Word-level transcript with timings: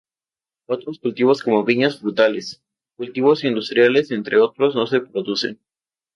Otro 0.65 0.93
cultivos 0.99 1.43
como 1.43 1.63
viñas, 1.63 1.99
frutales, 1.99 2.63
cultivos 2.97 3.43
industriales 3.43 4.09
entre 4.09 4.39
otros 4.39 4.73
no 4.73 4.87
se 4.87 5.01
producen. 5.01 5.59